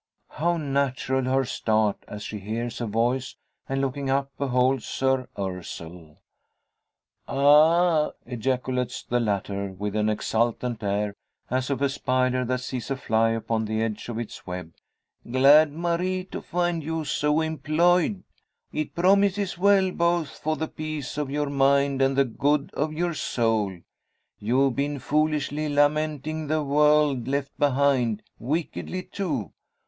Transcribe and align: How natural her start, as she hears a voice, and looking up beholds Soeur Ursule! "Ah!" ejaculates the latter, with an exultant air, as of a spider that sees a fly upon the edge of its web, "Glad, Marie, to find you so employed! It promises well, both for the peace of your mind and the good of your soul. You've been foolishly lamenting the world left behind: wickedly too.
How 0.29 0.57
natural 0.57 1.25
her 1.25 1.45
start, 1.45 2.03
as 2.07 2.23
she 2.23 2.39
hears 2.39 2.81
a 2.81 2.87
voice, 2.87 3.35
and 3.69 3.81
looking 3.81 4.09
up 4.09 4.31
beholds 4.35 4.83
Soeur 4.83 5.29
Ursule! 5.37 6.17
"Ah!" 7.27 8.09
ejaculates 8.25 9.03
the 9.03 9.19
latter, 9.19 9.71
with 9.71 9.95
an 9.95 10.09
exultant 10.09 10.81
air, 10.81 11.13
as 11.51 11.69
of 11.69 11.83
a 11.83 11.87
spider 11.89 12.43
that 12.45 12.61
sees 12.61 12.89
a 12.89 12.95
fly 12.95 13.29
upon 13.29 13.65
the 13.65 13.79
edge 13.83 14.09
of 14.09 14.17
its 14.17 14.47
web, 14.47 14.73
"Glad, 15.31 15.71
Marie, 15.71 16.23
to 16.31 16.41
find 16.41 16.83
you 16.83 17.05
so 17.05 17.39
employed! 17.39 18.23
It 18.73 18.95
promises 18.95 19.55
well, 19.55 19.91
both 19.91 20.35
for 20.39 20.55
the 20.57 20.67
peace 20.67 21.15
of 21.15 21.29
your 21.29 21.51
mind 21.51 22.01
and 22.01 22.17
the 22.17 22.25
good 22.25 22.71
of 22.73 22.91
your 22.91 23.13
soul. 23.13 23.77
You've 24.39 24.75
been 24.75 24.97
foolishly 24.97 25.69
lamenting 25.69 26.47
the 26.47 26.63
world 26.63 27.27
left 27.27 27.55
behind: 27.59 28.23
wickedly 28.39 29.03
too. 29.03 29.51